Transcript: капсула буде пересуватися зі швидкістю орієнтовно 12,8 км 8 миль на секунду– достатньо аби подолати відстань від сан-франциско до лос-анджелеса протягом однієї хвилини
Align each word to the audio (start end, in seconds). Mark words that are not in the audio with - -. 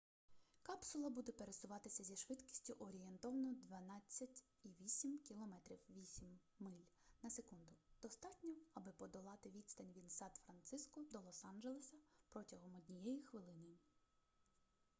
капсула 0.63 1.09
буде 1.09 1.31
пересуватися 1.31 2.03
зі 2.03 2.15
швидкістю 2.15 2.73
орієнтовно 2.79 3.55
12,8 3.69 5.17
км 5.27 5.53
8 5.89 6.39
миль 6.59 6.85
на 7.23 7.29
секунду– 7.29 7.73
достатньо 8.01 8.55
аби 8.73 8.91
подолати 8.91 9.49
відстань 9.49 9.91
від 9.95 10.11
сан-франциско 10.11 11.01
до 11.11 11.19
лос-анджелеса 11.19 11.95
протягом 12.29 12.75
однієї 12.75 13.21
хвилини 13.21 13.77